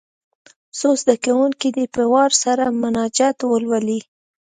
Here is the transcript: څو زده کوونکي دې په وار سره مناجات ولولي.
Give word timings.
څو 0.79 0.89
زده 1.01 1.15
کوونکي 1.25 1.69
دې 1.75 1.85
په 1.95 2.03
وار 2.13 2.31
سره 2.43 2.63
مناجات 2.81 3.37
ولولي. 3.43 3.99